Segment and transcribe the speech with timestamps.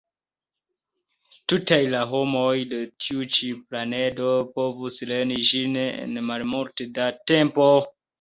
[1.51, 7.69] Tutaj la homoj de tiu ĉi planedo povus lerni ĝin en malmulte da tempo.